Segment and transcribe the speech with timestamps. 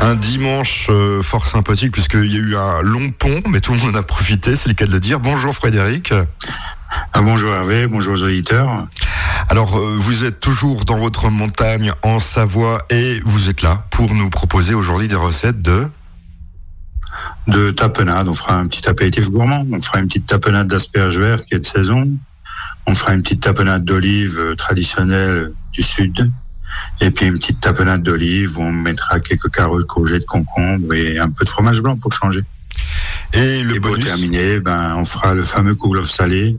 [0.00, 3.78] Un dimanche euh, fort sympathique puisqu'il y a eu un long pont, mais tout le
[3.78, 5.20] monde en a profité, c'est le cas de le dire.
[5.20, 6.14] Bonjour Frédéric.
[7.12, 8.86] Ah, bonjour Hervé, bonjour aux auditeurs.
[9.48, 14.14] Alors euh, vous êtes toujours dans votre montagne en Savoie et vous êtes là pour
[14.14, 15.88] nous proposer aujourd'hui des recettes de
[17.46, 18.28] de tapenade.
[18.28, 19.66] On fera un petit apéritif gourmand.
[19.72, 22.08] On fera une petite tapenade d'asperges vertes qui est de saison.
[22.86, 26.30] On fera une petite tapenade d'olive euh, traditionnelle du sud.
[27.00, 31.30] Et puis une petite tapenade d'olive où on mettra quelques carottes, courgettes, concombres et un
[31.30, 32.44] peu de fromage blanc pour changer.
[33.32, 36.56] Et le pour terminer, ben, on fera le fameux kouglof salé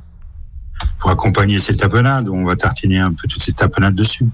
[1.00, 2.30] pour accompagner ces tapenades.
[2.30, 4.26] On va tartiner un peu toutes ces tapenades dessus.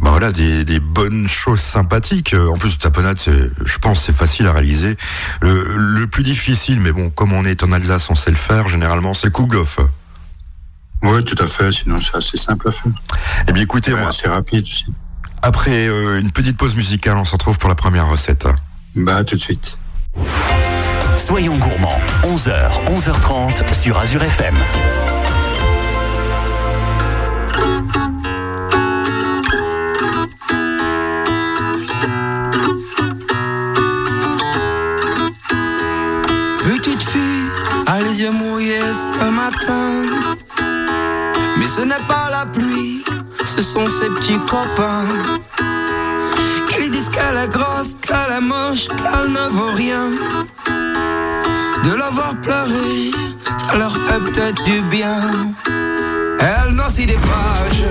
[0.00, 2.34] Bah voilà, des, des, bonnes choses sympathiques.
[2.34, 4.96] En plus, tapenade, je pense, c'est facile à réaliser.
[5.40, 8.68] Le, le, plus difficile, mais bon, comme on est en Alsace, on sait le faire.
[8.68, 9.80] Généralement, c'est le kouglof.
[11.02, 11.72] Oui, tout à fait.
[11.72, 12.92] Sinon, c'est assez simple à faire.
[13.48, 14.10] Eh bien, écoutez, moi.
[14.12, 14.86] C'est rapide aussi.
[15.42, 18.46] Après euh, une petite pause musicale, on se retrouve pour la première recette.
[18.94, 19.76] Bah, tout de suite.
[21.16, 21.98] Soyons gourmands.
[22.22, 24.54] 11h, 11h30 sur Azure FM.
[36.58, 37.48] Petite fille,
[37.86, 40.31] a les yeux mouillés ce matin.
[41.74, 43.02] Ce n'est pas la pluie,
[43.46, 45.06] ce sont ses petits copains.
[46.68, 50.10] Qui disent qu'elle est grosse, qu'elle est moche, qu'elle ne vaut rien.
[51.82, 53.10] De la voir pleurer,
[53.56, 55.16] ça leur fait peut-être du bien.
[56.40, 57.84] Elle noircit des pages,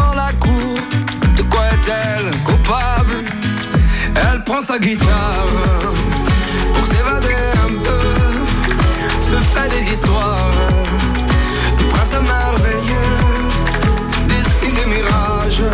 [0.00, 0.76] dans la cour,
[1.36, 3.18] de quoi est-elle coupable?
[4.14, 5.46] Elle prend sa guitare
[6.74, 8.04] pour s'évader un peu,
[9.20, 10.52] se fait des histoires.
[11.78, 13.18] Le prince merveilleux
[14.30, 15.64] dessine des mirages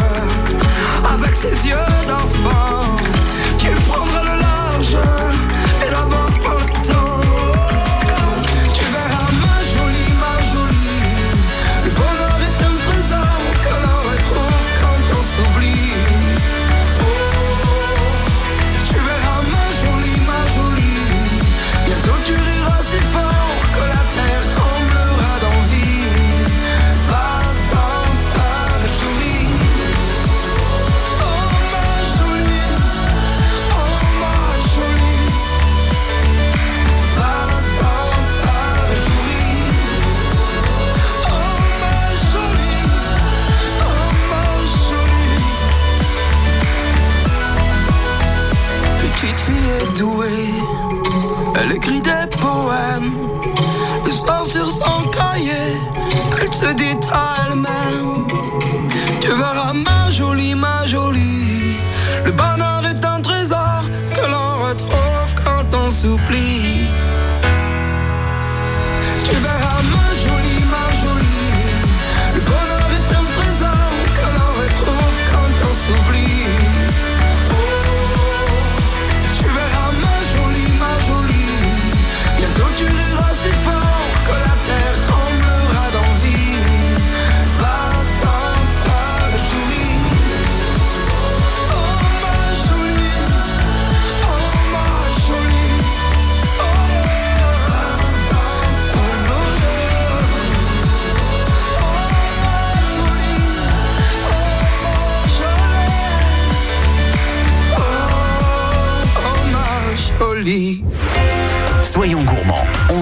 [1.14, 2.94] avec ses yeux d'enfant.
[3.58, 4.96] Tu prendras le large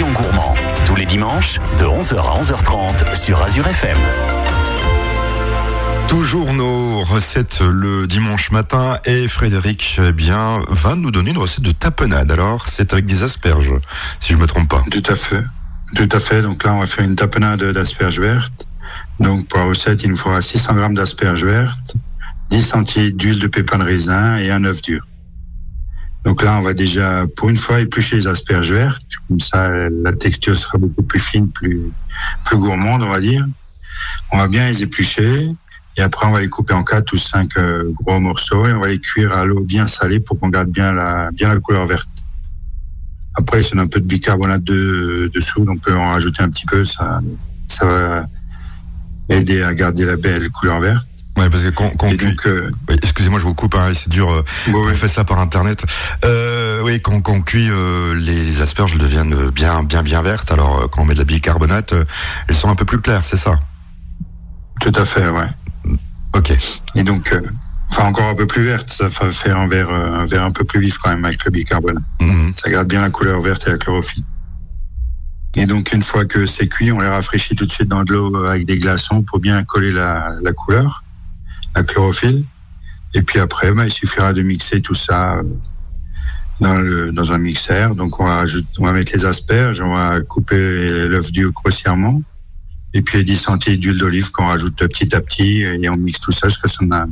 [0.00, 0.54] Gourmands,
[1.84, 3.98] 11h, 11h30 sur Azure FM.
[7.60, 12.32] le dimanche matin et Frédéric eh bien va nous donner une recette de tapenade.
[12.32, 13.74] Alors, c'est avec des asperges,
[14.20, 14.82] si je me trompe pas.
[14.90, 15.42] Tout à fait.
[15.94, 16.40] Tout à fait.
[16.40, 18.66] Donc là, on va faire une tapenade d'asperges vertes.
[19.20, 21.96] Donc pour la recette, il nous faudra 600 grammes d'asperges vertes,
[22.48, 25.02] 10 centilitres d'huile de pépins de raisin et un œuf dur.
[26.24, 29.02] Donc là, on va déjà, pour une fois, éplucher les asperges vertes.
[29.28, 31.92] Comme ça, la texture sera beaucoup plus fine, plus,
[32.44, 33.44] plus gourmande, on va dire.
[34.30, 35.50] On va bien les éplucher.
[35.96, 38.80] Et après, on va les couper en quatre ou cinq euh, gros morceaux et on
[38.80, 41.86] va les cuire à l'eau bien salée pour qu'on garde bien la, bien la couleur
[41.86, 42.08] verte.
[43.34, 46.84] Après, c'est un peu de bicarbonate de, dessous, on peut en rajouter un petit peu,
[46.84, 47.20] ça,
[47.66, 48.26] ça va
[49.28, 51.08] aider à garder la belle couleur verte.
[51.36, 52.12] Ouais, parce que quand, quand
[52.46, 54.30] euh, excusez-moi, je vous coupe, hein, c'est dur.
[54.30, 55.82] Euh, on fait ça par internet.
[56.24, 57.70] Euh, oui, quand, quand on cuit,
[58.20, 60.52] les, les, asperges deviennent bien, bien, bien vertes.
[60.52, 61.94] Alors, quand on met de la bicarbonate,
[62.48, 63.58] elles sont un peu plus claires, c'est ça?
[64.80, 65.48] Tout à fait, ouais.
[66.36, 66.52] Ok.
[66.94, 67.34] Et donc,
[67.90, 70.64] enfin encore un peu plus verte, ça va faire un vert, un vert un peu
[70.64, 72.02] plus vif quand même avec le bicarbonate.
[72.20, 72.52] Mhm.
[72.54, 74.24] Ça garde bien la couleur verte et la chlorophylle.
[75.56, 78.12] Et donc une fois que c'est cuit, on les rafraîchit tout de suite dans de
[78.12, 81.04] l'eau avec des glaçons pour bien coller la, la couleur,
[81.74, 82.44] la chlorophylle.
[83.14, 85.42] Et puis après, bah, il suffira de mixer tout ça euh,
[86.60, 87.94] dans, le, dans un mixeur.
[87.94, 88.44] Donc on va,
[88.78, 92.22] on va mettre les asperges, on va couper l'œuf dur grossièrement
[92.94, 96.20] et puis les 10 centilitres d'huile d'olive qu'on rajoute petit à petit et on mixe
[96.20, 97.06] tout ça jusqu'à ce qu'on a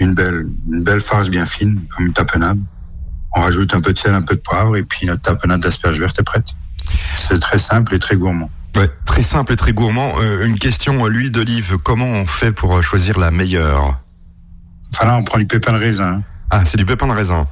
[0.00, 2.58] une belle, une belle farce bien fine, comme une tapenade.
[3.36, 6.00] On rajoute un peu de sel, un peu de poivre et puis notre tapenade d'asperges
[6.00, 6.46] vertes est prête.
[7.16, 8.50] C'est très simple et très gourmand.
[9.04, 10.14] Très simple et très gourmand.
[10.18, 13.96] Euh, une question, l'huile d'olive, comment on fait pour choisir la meilleure?
[14.92, 16.22] Enfin là, on prend du pépin de raisin.
[16.50, 17.46] Ah, c'est du pépin de raisin.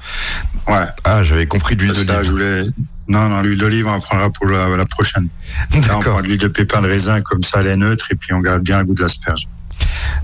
[0.67, 0.87] Ouais.
[1.05, 2.31] Ah, j'avais compris de l'huile d'olive.
[2.31, 2.63] voulais...
[3.09, 5.29] Non, non, l'huile d'olive, on en prendra pour la, prochaine.
[5.73, 8.15] Là, on prend de l'huile de pépin de raisin, comme ça, elle est neutre, et
[8.15, 9.49] puis on garde bien le goût de l'asperge.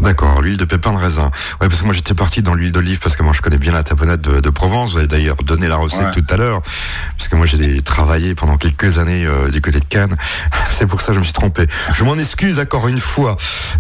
[0.01, 1.31] D'accord, l'huile de pépin de raisin.
[1.61, 3.73] Ouais, parce que moi j'étais parti dans l'huile d'olive parce que moi je connais bien
[3.73, 4.93] la tapenade de, Provence.
[4.93, 6.63] Vous avez d'ailleurs donné la recette tout à l'heure,
[7.17, 10.17] parce que moi j'ai travaillé pendant quelques années euh, du côté de Cannes.
[10.71, 11.67] C'est pour ça que je me suis trompé.
[11.95, 13.37] Je m'en excuse encore une fois.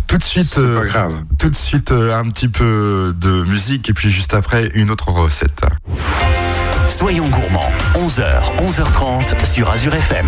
[0.06, 1.22] Tout de suite, pas euh, grave.
[1.38, 5.10] tout de suite euh, un petit peu de musique et puis juste après une autre
[5.10, 5.62] recette.
[6.86, 7.70] Soyons gourmands.
[7.94, 10.26] 11h, 11h30 sur Azure FM.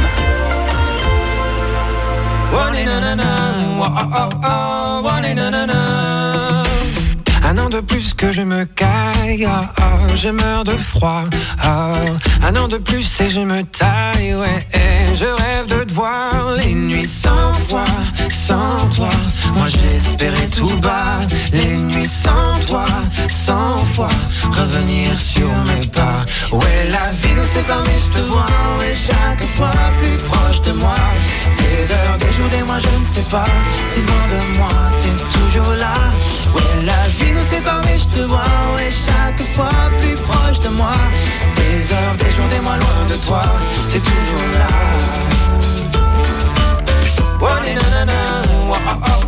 [7.43, 9.73] Un an de plus que je me caille, ah,
[10.15, 11.25] je meurs de froid.
[11.63, 11.93] Ah,
[12.43, 14.67] un an de plus et je me taille, ouais.
[15.15, 17.85] Je rêve de te voir les nuits sans toi,
[18.31, 19.11] sans toi.
[19.55, 21.21] Moi j'espérais tout bas,
[21.53, 22.85] les nuits sans toi,
[24.51, 26.25] revenir sur mes pas.
[26.53, 28.47] Ouais, la vie nous sépare, mais je te vois,
[28.79, 30.95] ouais, chaque fois plus proche de moi.
[31.59, 33.51] Des heures, des jours, des mois, je ne sais pas.
[33.93, 35.95] Si loin de moi, t'es toujours là.
[36.55, 40.69] Ouais, la vie nous sépare, mais je te vois, ouais, chaque fois plus proche de
[40.71, 40.97] moi.
[41.57, 43.43] Des heures, des jours, des mois loin de toi,
[43.93, 44.71] t'es toujours là.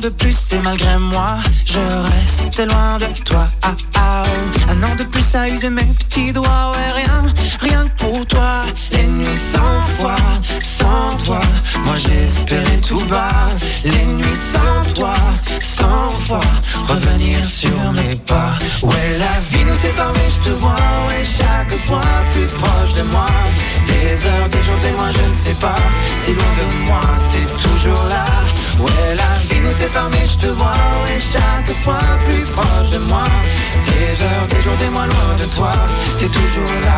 [0.00, 3.46] de plus et malgré moi, je reste loin de toi.
[3.62, 4.22] Ah, ah.
[4.68, 7.24] Un an de plus à user mes petits doigts, ouais, rien,
[7.60, 8.62] rien que pour toi.
[8.92, 10.14] Les nuits sans foi,
[10.62, 11.40] sans toi,
[11.84, 13.50] moi j'espérais tout bas.
[13.84, 15.14] Les nuits sans toi,
[15.60, 16.40] sans foi,
[16.88, 18.54] revenir sur mes pas.
[18.82, 22.00] Ouais, la vie nous sépare, mais je te vois, ouais, chaque fois
[22.32, 23.26] plus proche de moi.
[23.86, 25.82] Des heures, des jours, des mois, je ne sais pas.
[26.24, 28.24] Si loin de moi, t'es toujours là.
[28.78, 29.09] Ouais,
[30.40, 30.66] te vois,
[31.04, 33.24] ouais, chaque fois plus proche de moi.
[33.86, 35.72] Des heures, des jours, des mois loin de toi,
[36.18, 36.96] t'es toujours là.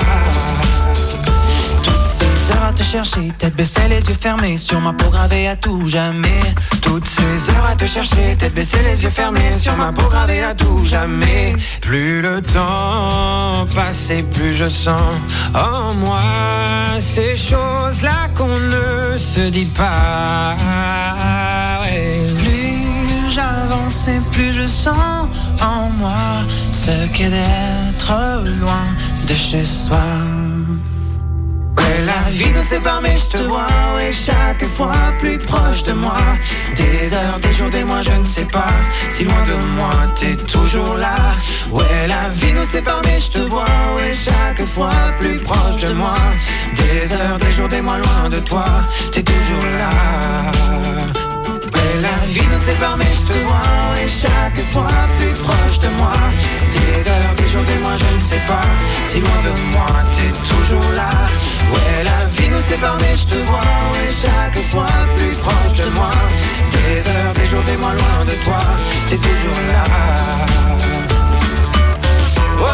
[1.82, 5.48] Toutes ces heures à te chercher, tête baissée, les yeux fermés, sur ma peau gravée
[5.48, 6.42] à tout jamais.
[6.80, 10.42] Toutes ces heures à te chercher, tête baissée, les yeux fermés, sur ma peau gravée
[10.42, 11.54] à tout jamais.
[11.80, 15.00] Plus le temps passe et plus je sens
[15.54, 16.20] en moi
[17.00, 20.56] ces choses-là qu'on ne se dit pas.
[24.32, 25.28] Plus et je sens
[25.60, 28.12] en moi ce qu'est d'être
[28.60, 28.86] loin
[29.26, 29.98] de chez soi.
[31.76, 35.92] Ouais, la vie nous sépare, mais je te vois, ouais, chaque fois plus proche de
[35.92, 36.20] moi.
[36.76, 38.74] Des heures, des jours, des mois, je ne sais pas.
[39.08, 41.14] Si loin de moi, t'es toujours là.
[41.70, 43.64] Ouais, la vie nous sépare, mais je te vois,
[43.96, 46.16] ouais, chaque fois plus proche de moi.
[46.76, 48.64] Des heures, des jours, des mois, loin de toi,
[49.12, 50.51] t'es toujours là.
[55.42, 56.12] Proche de moi.
[56.72, 58.66] Des heures, des jours, des mois, je ne sais pas.
[59.08, 61.10] Si loin de moi, t'es toujours là.
[61.72, 63.72] Ouais, la vie nous sépare, mais je te vois,
[64.02, 66.12] et chaque fois plus proche de moi.
[66.72, 68.62] Des heures, des jours, des mois, loin de toi,
[69.08, 69.84] t'es toujours là.
[72.58, 72.68] Oh, oh,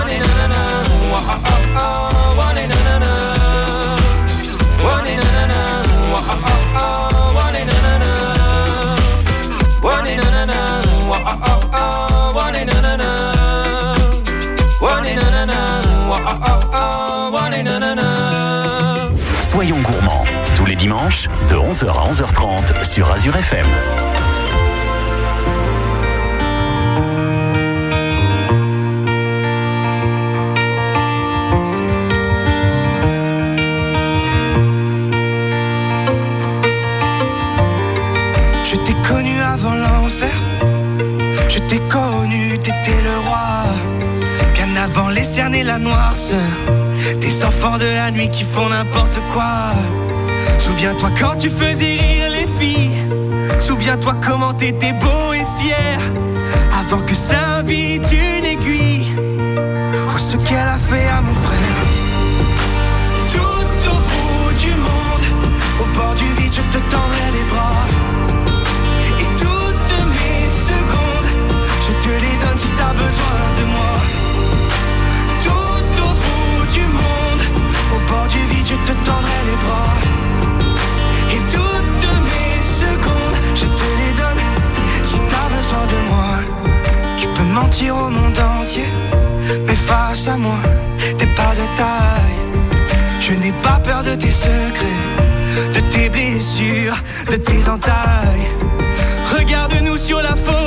[2.36, 3.28] oh, nanana.
[19.40, 23.66] Soyons gourmands, tous les dimanches, de 11h à 11h30 sur Azure FM.
[38.62, 40.36] Je t'ai connu avant l'enfer.
[41.48, 44.07] Je t'ai connu, t'étais le roi.
[44.78, 46.38] Avant les cernes et la noirceur.
[47.20, 49.72] Des enfants de la nuit qui font n'importe quoi.
[50.58, 52.96] Souviens-toi quand tu faisais rire les filles.
[53.60, 55.98] Souviens-toi comment t'étais beau et fier.
[56.80, 59.06] Avant que ça vite une aiguille.
[60.16, 61.47] Ce qu'elle a fait à mon.
[78.88, 79.96] Te tendrai les bras.
[81.34, 84.42] Et toutes mes secondes, je te les donne
[85.02, 86.30] si t'as besoin de moi.
[87.18, 88.90] Tu peux mentir au monde entier,
[89.66, 90.60] mais face à moi,
[91.18, 92.38] t'es pas de taille.
[93.20, 95.04] Je n'ai pas peur de tes secrets,
[95.74, 96.98] de tes blessures,
[97.30, 98.48] de tes entailles.
[99.36, 100.57] Regarde-nous sur la photo,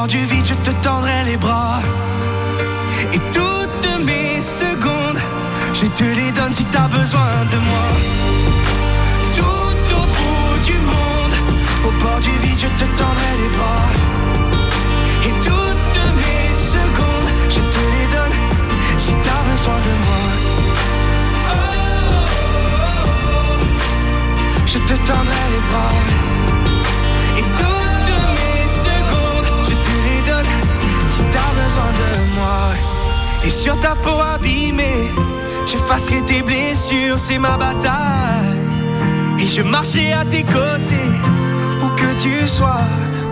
[0.00, 1.80] bord du vide, je te tendrai les bras.
[3.12, 5.20] Et toutes mes secondes,
[5.74, 7.86] je te les donne si t'as besoin de moi.
[9.36, 11.34] Tout au bout du monde,
[11.86, 13.88] au bord du vide, je te tendrai les bras.
[15.28, 18.36] Et toutes mes secondes, je te les donne
[18.96, 20.22] si t'as besoin de moi.
[24.72, 26.19] je te tendrai les bras.
[31.32, 32.60] T'as besoin de moi.
[33.44, 35.10] Et sur ta peau abîmée,
[35.66, 38.58] j'effacerai tes blessures, c'est ma bataille.
[39.38, 41.12] Et je marcherai à tes côtés,
[41.82, 42.86] où que tu sois,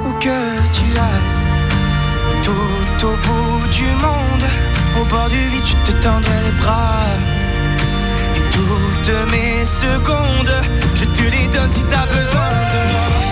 [0.07, 0.40] où que
[0.76, 2.43] tu ailles.
[2.43, 4.47] Tout au bout du monde,
[5.00, 7.09] au bord du vide, je te tendrai les bras
[9.07, 10.55] toutes mes secondes,
[10.95, 13.27] je te les donne si t'as besoin de moi.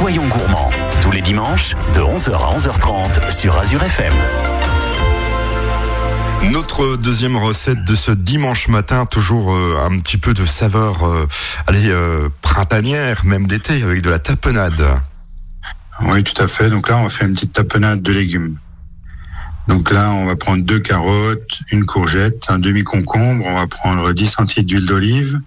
[0.00, 0.70] Soyons gourmands
[1.02, 4.14] tous les dimanches de 11h à 11h30 sur Azure FM.
[6.50, 11.28] Notre deuxième recette de ce dimanche matin, toujours euh, un petit peu de saveur, euh,
[11.66, 14.82] allez, euh, printanière, même d'été, avec de la tapenade.
[16.06, 16.70] Oui, tout à fait.
[16.70, 18.56] Donc là, on va faire une petite tapenade de légumes.
[19.68, 24.26] Donc là, on va prendre deux carottes, une courgette, un demi-concombre, on va prendre 10
[24.26, 25.40] centilitres d'huile d'olive,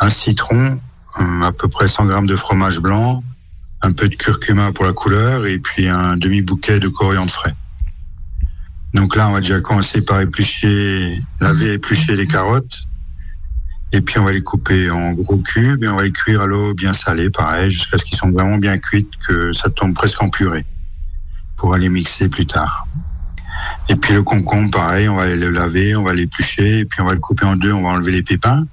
[0.00, 0.80] un citron,
[1.18, 3.22] à peu près 100 grammes de fromage blanc,
[3.82, 7.54] un peu de curcuma pour la couleur et puis un demi-bouquet de coriandre frais.
[8.94, 12.86] Donc là, on va déjà commencer par éplucher, laver et éplucher les carottes.
[13.94, 16.46] Et puis on va les couper en gros cubes et on va les cuire à
[16.46, 20.22] l'eau bien salée, pareil, jusqu'à ce qu'ils sont vraiment bien cuites, que ça tombe presque
[20.22, 20.64] en purée,
[21.56, 22.86] pour aller mixer plus tard.
[23.90, 27.06] Et puis le concombre, pareil, on va le laver, on va l'éplucher, et puis on
[27.06, 28.66] va le couper en deux, on va enlever les pépins,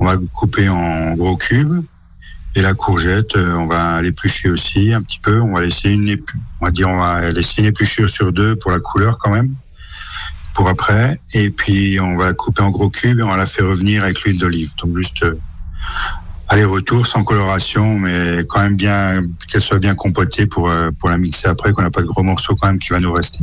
[0.00, 1.84] on va le couper en gros cubes,
[2.58, 5.40] et la courgette, euh, on va l'éplucher aussi un petit peu.
[5.40, 6.16] On va laisser une
[6.60, 9.54] on une épluchure sur deux pour la couleur quand même,
[10.54, 11.20] pour après.
[11.34, 14.20] Et puis on va couper en gros cubes et on va la faire revenir avec
[14.22, 14.72] l'huile d'olive.
[14.82, 15.38] Donc juste euh,
[16.48, 21.16] aller-retour sans coloration, mais quand même bien qu'elle soit bien compotée pour euh, pour la
[21.16, 23.38] mixer après, qu'on n'a pas de gros morceaux quand même qui va nous rester.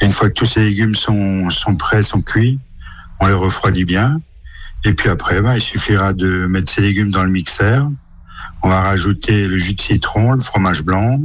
[0.00, 2.58] Une fois que tous ces légumes sont sont prêts, sont cuits,
[3.20, 4.18] on les refroidit bien.
[4.86, 7.90] Et puis après, bah, il suffira de mettre ces légumes dans le mixeur.
[8.62, 11.20] On va rajouter le jus de citron, le fromage blanc,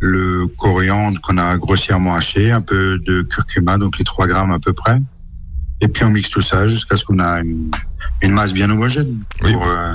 [0.00, 4.58] le coriandre qu'on a grossièrement haché, un peu de curcuma, donc les 3 grammes à
[4.58, 4.98] peu près.
[5.82, 9.66] Et puis on mixe tout ça jusqu'à ce qu'on a une, masse bien homogène pour
[9.66, 9.94] euh,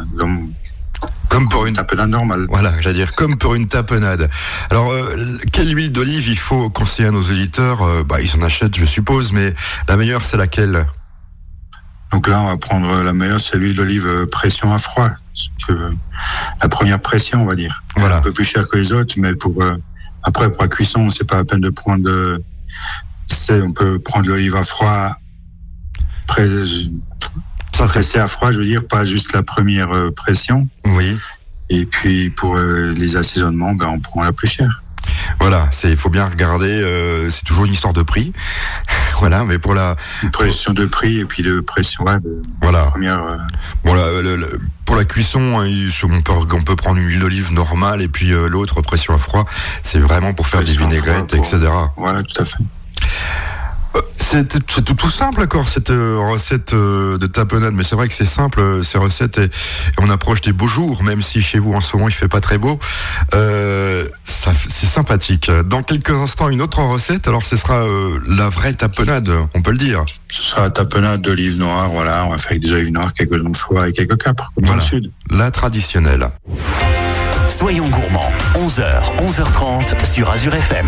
[1.30, 2.46] comme pour une tapenade normale.
[2.48, 4.30] Voilà, j'allais dire comme pour une tapenade.
[4.70, 7.82] Alors, euh, quelle huile d'olive il faut conseiller à nos auditeurs?
[7.82, 9.56] Euh, Bah, ils en achètent, je suppose, mais
[9.88, 10.86] la meilleure, c'est laquelle?
[12.12, 15.10] Donc là, on va prendre la meilleure, c'est l'huile d'olive euh, pression à froid.
[15.68, 15.94] Que
[16.62, 17.84] la première pression, on va dire.
[17.96, 18.18] Voilà.
[18.18, 19.78] Un peu plus cher que les autres, mais pour euh,
[20.24, 22.40] après pour la cuisson, c'est pas la peine de prendre.
[23.28, 25.12] c'est on peut prendre l'olive à froid.
[26.28, 26.48] Pré,
[27.74, 30.68] ça pressé à froid, je veux dire, pas juste la première euh, pression.
[30.86, 31.18] Oui.
[31.70, 34.82] Et puis pour les assaisonnements, ben on prend la plus chère.
[35.40, 37.28] Voilà, c'est il faut bien regarder.
[37.30, 38.34] c'est toujours une histoire de prix.
[39.20, 39.96] Voilà, mais pour la
[40.32, 42.84] pression de prix et puis de pression de voilà.
[42.86, 43.38] Première, euh,
[44.86, 45.68] pour la cuisson, hein,
[46.04, 49.18] on peut, on peut prendre une huile d'olive normale et puis euh, l'autre pression à
[49.18, 49.46] froid,
[49.84, 51.60] c'est vraiment pour faire des vinaigrettes, etc.
[51.98, 52.58] Voilà, tout à fait.
[54.18, 58.14] C'est tout, tout simple, d'accord, cette euh, recette euh, de tapenade, mais c'est vrai que
[58.14, 59.50] c'est simple, euh, ces recettes, et,
[59.98, 62.40] on approche des beaux jours, même si chez vous en ce moment il fait pas
[62.40, 62.78] très beau.
[63.32, 65.50] c'est sympathique.
[65.66, 67.84] Dans quelques instants, une autre recette, alors ce sera
[68.28, 70.06] la vraie tapenade, on peut le dire.
[70.30, 73.44] Ce sera la tapenade d'olive noire, voilà, on va faire avec des olives noires, quelques
[73.44, 75.12] anchois et quelques capres, comme dans le sud.
[75.32, 76.30] La traditionnelle.
[77.48, 80.88] Soyons gourmands, 11h, 11h30 sur Azure FM.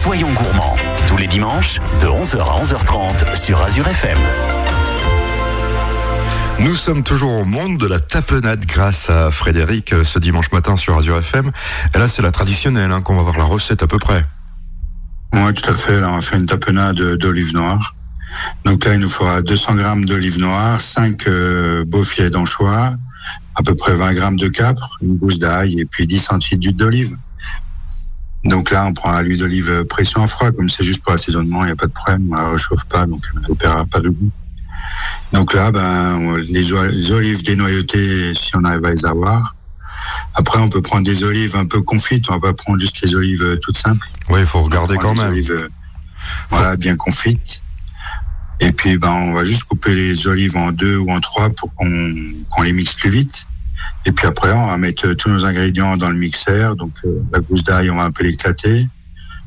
[0.00, 0.76] Soyons gourmands,
[1.08, 4.16] tous les dimanches, de 11h à 11h30 sur Azure FM.
[6.60, 10.76] Nous sommes toujours au monde de la tapenade grâce à Frédéric euh, ce dimanche matin
[10.76, 11.50] sur Azure FM.
[11.96, 14.22] Et là, c'est la traditionnelle, hein, qu'on va voir la recette à peu près.
[15.32, 16.00] Oui, tout à fait.
[16.00, 17.96] Là, on va faire une tapenade d'olive noire.
[18.64, 22.92] Donc là, il nous faudra 200 grammes d'olive noire, 5 euh, beaux filets d'anchois,
[23.56, 26.76] à peu près 20 grammes de capre, une gousse d'ail et puis 10 centilitres d'huile
[26.76, 27.16] d'olive.
[28.44, 31.66] Donc là, on prend l'huile d'olive pression à froid, comme c'est juste pour l'assaisonnement, il
[31.66, 34.10] n'y a pas de problème, on ne réchauffe pas, donc elle ne perdra pas de
[34.10, 34.30] goût.
[35.32, 36.72] Donc là, ben, les,
[37.12, 39.54] olives dénoyautées, si on arrive à les avoir.
[40.34, 43.14] Après, on peut prendre des olives un peu confites, on va pas prendre juste les
[43.14, 44.08] olives euh, toutes simples.
[44.30, 45.32] Oui, il faut regarder On quand les même.
[45.32, 45.68] olives, euh,
[46.50, 47.62] voilà, bien confites.
[48.60, 51.74] Et puis, ben, on va juste couper les olives en deux ou en trois pour
[51.74, 52.14] qu'on
[52.50, 53.46] qu'on les mixe plus vite.
[54.06, 56.76] Et puis après, on va mettre euh, tous nos ingrédients dans le mixeur.
[56.76, 58.88] Donc, euh, la gousse d'ail, on va un peu l'éclater.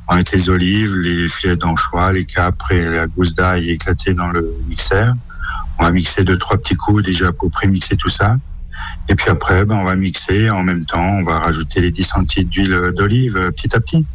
[0.08, 4.14] On va mettre les olives, les filets d'anchois, les capres et la gousse d'ail éclatée
[4.14, 5.14] dans le mixeur.
[5.80, 8.36] On va mixer deux, trois petits coups déjà pour pré-mixer tout ça.
[9.10, 10.50] Et puis après, ben, on va mixer.
[10.50, 14.06] En même temps, on va rajouter les 10 centilitres d'huile d'olive euh, petit à petit.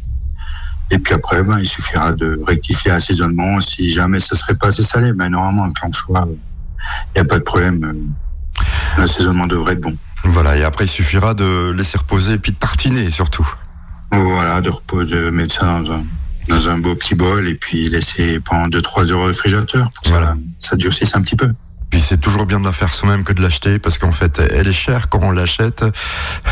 [0.91, 3.59] Et puis après, ben, il suffira de rectifier l'assaisonnement.
[3.59, 7.39] Si jamais ça serait pas assez salé, ben, normalement, avec l'anchois, il n'y a pas
[7.39, 8.13] de problème.
[8.97, 9.97] L'assaisonnement devrait être bon.
[10.27, 13.47] Voilà, et après, il suffira de laisser reposer et puis de tartiner surtout.
[14.11, 16.03] Voilà, de repos, de mettre ça dans un,
[16.47, 20.09] dans un beau petit bol et puis laisser pendant 2-3 heures au réfrigérateur pour que
[20.09, 20.35] Voilà.
[20.59, 21.51] ça, ça durcisse un petit peu.
[21.89, 24.67] Puis c'est toujours bien de la faire soi-même que de l'acheter parce qu'en fait elle
[24.67, 25.85] est chère quand on l'achète,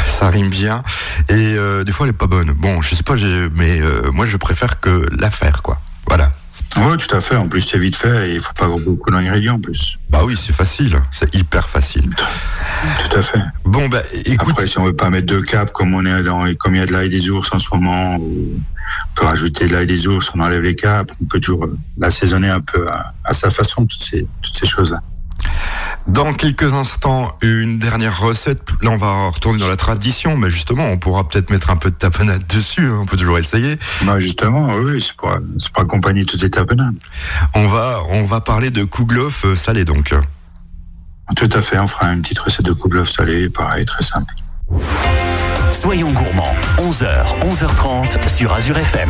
[0.08, 0.82] ça rime bien
[1.28, 2.54] et euh, des fois elle est pas bonne.
[2.54, 3.16] Bon, je sais pas,
[3.54, 5.82] mais euh, moi je préfère que la faire quoi.
[6.08, 6.32] Voilà.
[6.78, 7.36] Oui, tout à fait.
[7.36, 9.98] En plus, c'est vite fait et il faut pas avoir beaucoup d'ingrédients en plus.
[10.10, 12.10] Bah oui, c'est facile, c'est hyper facile.
[12.10, 13.40] Tout à fait.
[13.64, 16.54] Bon bah écoute, Après, si on veut pas mettre de cap, comme on est dans,
[16.56, 18.62] comme il y a de l'ail des ours en ce moment, on
[19.16, 22.50] peut rajouter de l'ail des ours, on enlève les capes, on peut toujours euh, l'assaisonner
[22.50, 25.02] un peu à, à sa façon, toutes ces, toutes ces choses-là.
[26.08, 28.62] Dans quelques instants une dernière recette.
[28.82, 31.89] Là on va retourner dans la tradition, mais justement on pourra peut-être mettre un peu
[31.91, 32.88] de tapenade dessus.
[32.88, 33.78] hein, On peut toujours essayer.
[34.04, 36.96] Bah, justement, oui, c'est pour, c'est pour accompagner toutes ces tapenades.
[37.54, 40.13] On va on va parler de kouglof euh, salé donc.
[41.36, 44.34] Tout à fait, on fera une petite recette de kouglof salé, pareil, très simple.
[45.72, 49.10] Soyons gourmands, 11h, 11h30 sur Azure FM.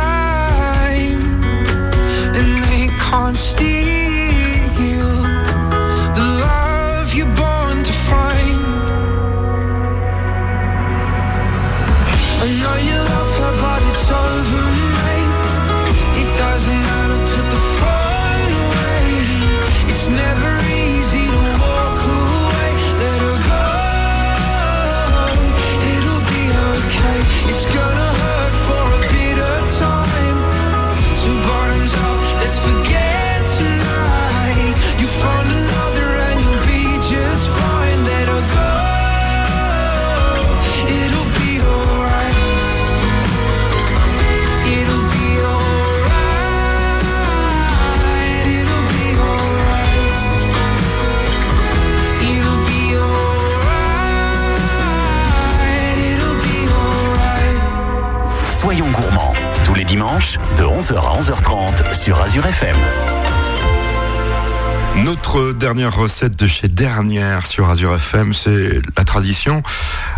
[65.73, 69.63] dernière recette de chez Dernière sur Azure FM, c'est la tradition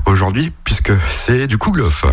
[0.07, 2.05] aujourd'hui, puisque c'est du kouglof.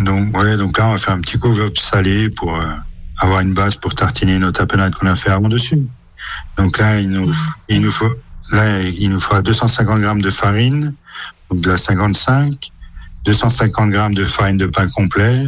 [0.00, 2.64] Donc, ouais, donc là, on va faire un petit couvre salé pour euh,
[3.18, 5.80] avoir une base pour tartiner nos tapenades qu'on a fait avant dessus.
[6.56, 7.32] Donc là, il nous,
[7.68, 8.12] il nous faut,
[8.50, 10.92] là, il nous faudra 250 grammes de farine,
[11.52, 12.72] donc de la 55,
[13.26, 15.46] 250 grammes de farine de pain complet,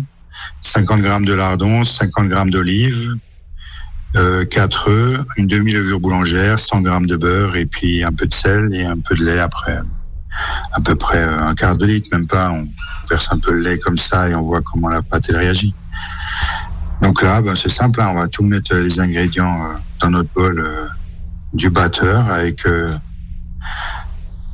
[0.61, 3.17] 50 grammes de lardons, 50 grammes d'olive,
[4.17, 8.35] euh, 4 œufs, une demi-levure boulangère, 100 grammes de beurre et puis un peu de
[8.35, 9.79] sel et un peu de lait après.
[10.73, 12.51] À peu près euh, un quart de litre, même pas.
[12.51, 12.67] On
[13.09, 15.75] verse un peu le lait comme ça et on voit comment la pâte réagit.
[17.03, 20.11] Donc là, ben, c'est simple, hein, on va tout mettre euh, les ingrédients euh, dans
[20.11, 20.87] notre bol euh,
[21.53, 22.89] du batteur avec euh,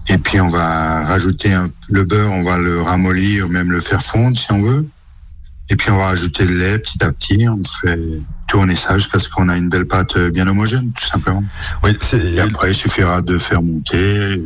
[0.09, 1.55] et puis on va rajouter
[1.91, 4.89] le beurre, on va le ramollir, même le faire fondre si on veut.
[5.71, 7.99] Et puis on va rajouter le lait petit à petit, on fait
[8.49, 11.45] tourner ça jusqu'à ce qu'on a une belle pâte euh, bien homogène, tout simplement.
[11.85, 14.41] Oui, Et après, il suffira de faire monter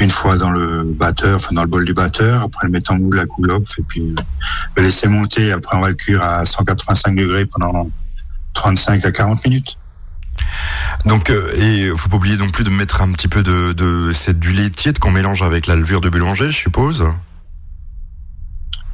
[0.00, 2.98] une fois dans le batteur, enfin dans le bol du batteur, après le mettre en
[2.98, 4.14] moule à coulotte, et puis euh,
[4.76, 5.52] le laisser monter.
[5.52, 7.88] Après, on va le cuire à 185 degrés pendant
[8.54, 9.76] 35 à 40 minutes.
[11.04, 14.12] donc euh, et faut pas oublier non plus de mettre un petit peu de, de
[14.12, 17.06] c'est du lait tiède qu'on mélange avec la levure de boulanger, je suppose.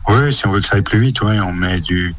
[0.09, 2.14] Oui, si on veut que ça aille plus vite, ouais, on met du,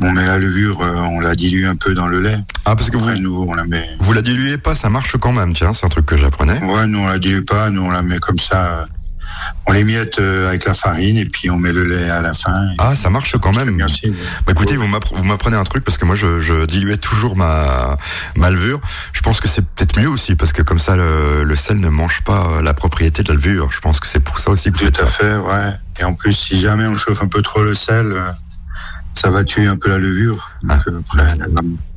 [0.00, 2.38] on met la levure, euh, on la dilue un peu dans le lait.
[2.64, 3.88] Ah parce que vous Après, nous, on la met.
[4.00, 6.62] vous la diluez pas, ça marche quand même, tiens, c'est un truc que j'apprenais.
[6.62, 8.84] Ouais, nous on la dilue pas, nous on la met comme ça.
[9.48, 12.20] Euh, on les miette euh, avec la farine et puis on met le lait à
[12.20, 12.54] la fin.
[12.78, 13.70] Ah, ça marche quand même.
[13.70, 14.12] Merci.
[14.46, 17.96] Bah, écoutez, vous m'apprenez un truc parce que moi je, diluais toujours ma,
[18.36, 18.80] ma levure.
[19.12, 22.22] Je pense que c'est peut-être mieux aussi parce que comme ça le, sel ne mange
[22.22, 23.70] pas la propriété de la levure.
[23.72, 25.72] Je pense que c'est pour ça aussi que Tout à fait, ouais.
[26.00, 28.30] Et en plus, si jamais on chauffe un peu trop le sel, euh,
[29.12, 30.50] ça va tuer un peu la levure.
[30.62, 30.90] Donc, ah.
[31.00, 31.52] après, elle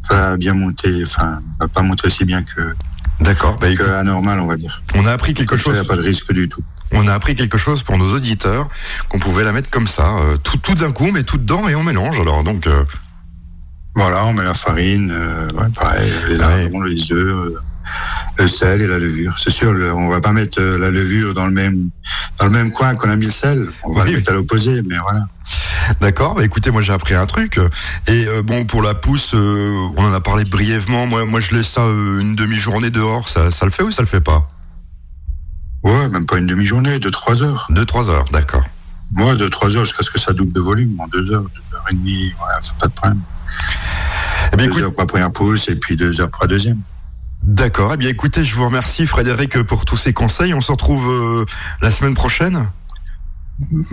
[0.09, 2.75] va bien monter, enfin, va pas monter aussi bien que
[3.21, 3.57] D'accord.
[3.59, 4.81] Bah, anormal, on va dire.
[4.95, 5.73] On a appris quelque chose.
[5.73, 6.61] Il n'y a pas de risque du tout.
[6.95, 8.67] On a appris quelque chose pour nos auditeurs
[9.09, 11.67] qu'on pouvait la mettre comme ça, euh, tout, tout d'un coup, on met tout dedans
[11.67, 12.19] et on mélange.
[12.19, 12.67] Alors donc.
[12.67, 12.83] Euh,
[13.95, 17.53] voilà, on met la farine, euh, ouais, pareil, les lardons, les œufs,
[18.37, 19.35] le sel et la levure.
[19.39, 21.89] C'est sûr, on va pas mettre la levure dans le même
[22.37, 23.67] dans le même coin qu'on a mis le sel.
[23.83, 25.27] On va le mettre à l'opposé, mais voilà.
[26.01, 26.35] D'accord.
[26.35, 27.59] Bah écoutez, moi j'ai appris un truc.
[28.07, 31.05] Et euh, bon, pour la pousse, euh, on en a parlé brièvement.
[31.07, 33.29] Moi, moi je laisse ça euh, une demi-journée dehors.
[33.29, 34.47] Ça, ça le fait ou ça le fait pas?
[35.85, 37.67] Ouais, même pas une demi-journée, de trois heures.
[37.69, 38.63] De trois heures, d'accord.
[39.11, 40.99] Moi, de trois heures jusqu'à ce que ça double de volume.
[40.99, 43.21] En deux heures, deux heures et demie, voilà, c'est pas de problème.
[44.51, 46.81] Eh bien, deux heures pour la première pousse et puis deux heures pour la deuxième.
[47.43, 47.91] D'accord.
[47.93, 50.55] Eh bien, écoutez, je vous remercie, Frédéric, pour tous ces conseils.
[50.55, 51.45] On se retrouve
[51.81, 52.67] la semaine prochaine?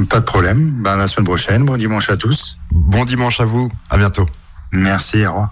[0.08, 0.82] Pas de problème.
[0.82, 1.66] Ben, la semaine prochaine.
[1.66, 2.58] Bon dimanche à tous.
[2.70, 3.70] Bon dimanche à vous.
[3.90, 4.26] À bientôt.
[4.72, 5.26] Merci.
[5.26, 5.40] Au revoir.